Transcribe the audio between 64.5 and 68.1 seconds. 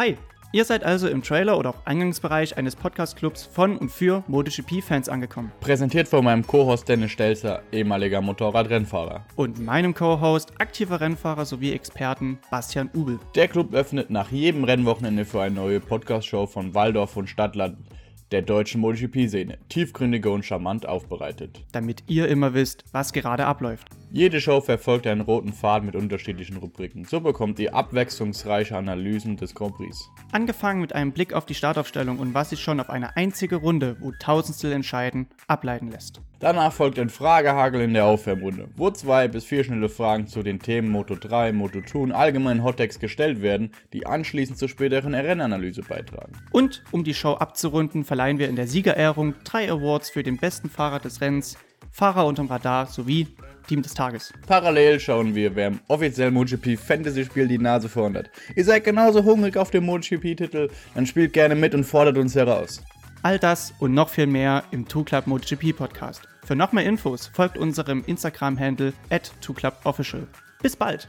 im Two Club MotoGP Podcast. Für noch mehr Infos folgt unserem